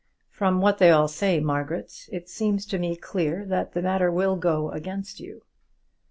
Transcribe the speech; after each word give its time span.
From 0.31 0.61
what 0.61 0.79
they 0.79 0.89
all 0.89 1.07
say, 1.07 1.39
Margaret, 1.39 2.09
it 2.11 2.27
seems 2.27 2.65
to 2.65 2.79
me 2.79 2.95
clear 2.95 3.45
that 3.45 3.73
the 3.73 3.83
matter 3.83 4.11
will 4.11 4.35
go 4.35 4.71
against 4.71 5.19
you." 5.19 5.43